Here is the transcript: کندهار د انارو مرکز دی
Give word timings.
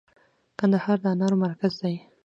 کندهار 0.59 0.97
د 1.01 1.05
انارو 1.13 1.37
مرکز 1.45 1.73
دی 1.81 1.95